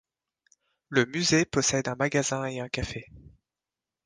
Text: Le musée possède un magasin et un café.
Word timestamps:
Le 0.89 1.05
musée 1.05 1.45
possède 1.45 1.87
un 1.87 1.93
magasin 1.93 2.43
et 2.45 2.59
un 2.59 2.69
café. 2.69 3.05